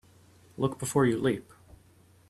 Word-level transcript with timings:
Look 0.57 0.79
before 0.79 1.05
you 1.05 1.19
leap. 1.19 1.53